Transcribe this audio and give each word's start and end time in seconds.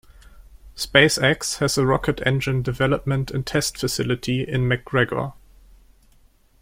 SpaceX 0.75 1.59
has 1.59 1.77
a 1.77 1.85
rocket 1.85 2.25
engine 2.25 2.63
development 2.63 3.29
and 3.29 3.45
test 3.45 3.77
facility 3.77 4.41
in 4.41 4.61
McGregor. 4.67 5.33